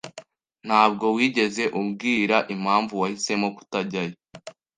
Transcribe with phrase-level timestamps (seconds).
[0.67, 4.15] Ntabwo wigeze umbwira impamvu wahisemo kutajyayo.